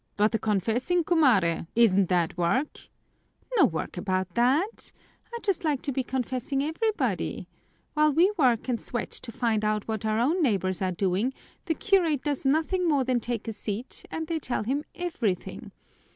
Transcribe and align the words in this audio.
"But 0.17 0.31
the 0.31 0.39
confessing, 0.39 1.03
cumare? 1.03 1.67
Isn't 1.75 2.09
that 2.09 2.35
work?" 2.35 2.89
"No 3.55 3.65
work 3.65 3.97
about 3.97 4.33
that! 4.33 4.91
I'd 5.31 5.43
just 5.43 5.63
like 5.63 5.83
to 5.83 5.91
be 5.91 6.01
confessing 6.01 6.63
everybody! 6.63 7.47
While 7.93 8.11
we 8.11 8.33
work 8.35 8.67
and 8.67 8.81
sweat 8.81 9.11
to 9.11 9.31
find 9.31 9.63
out 9.63 9.87
what 9.87 10.03
our 10.03 10.17
own 10.17 10.41
neighbors 10.41 10.81
are 10.81 10.91
doing, 10.91 11.35
the 11.65 11.75
curate 11.75 12.23
does 12.23 12.43
nothing 12.45 12.89
more 12.89 13.03
than 13.03 13.19
take 13.19 13.47
a 13.47 13.53
seat 13.53 14.03
and 14.09 14.25
they 14.25 14.39
tell 14.39 14.63
him 14.63 14.85
everything. 14.95 15.71